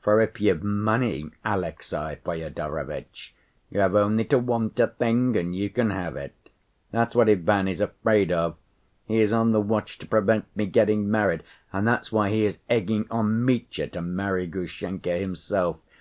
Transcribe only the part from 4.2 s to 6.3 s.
to want a thing and you can have